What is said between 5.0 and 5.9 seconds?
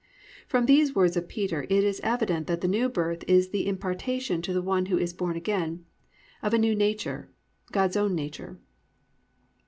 born again,